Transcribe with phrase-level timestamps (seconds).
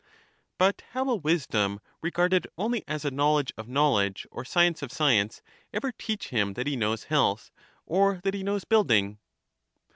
[0.57, 4.91] But how will wisdom, regarded only as a knowl edge of knowledge or science of
[4.91, 7.51] science, ever teach him that he knows health,
[7.85, 9.19] or that he knows build ing?